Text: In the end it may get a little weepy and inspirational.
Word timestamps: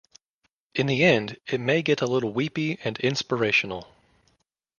In 0.73 0.87
the 0.87 1.03
end 1.03 1.37
it 1.45 1.59
may 1.59 1.83
get 1.83 2.01
a 2.01 2.07
little 2.07 2.33
weepy 2.33 2.79
and 2.83 2.97
inspirational. 3.01 3.87